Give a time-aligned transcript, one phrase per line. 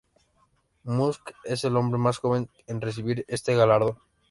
[0.83, 3.99] Musk es el hombre más joven en recibir este galardón.